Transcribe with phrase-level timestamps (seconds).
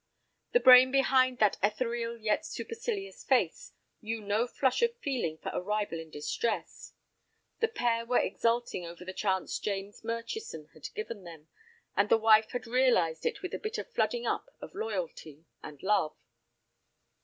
[0.53, 5.61] The brain behind that ethereal yet supercilious face knew no flush of feeling for a
[5.61, 6.93] rival in distress.
[7.59, 11.49] The pair were exulting over the chance James Murchison had given them,
[11.95, 16.17] and the wife had realized it with a bitter flooding up of loyalty and love.